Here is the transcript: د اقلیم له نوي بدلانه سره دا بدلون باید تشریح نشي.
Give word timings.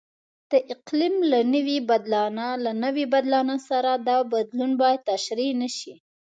د 0.51 0.53
اقلیم 0.73 1.15
له 1.31 1.39
نوي 2.83 3.05
بدلانه 3.13 3.55
سره 3.69 3.91
دا 4.09 4.17
بدلون 4.33 4.71
باید 4.81 5.07
تشریح 5.11 5.51
نشي. 5.61 5.93